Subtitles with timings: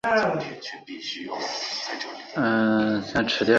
[0.01, 0.39] 前燕封他为
[2.33, 3.27] 岷山公。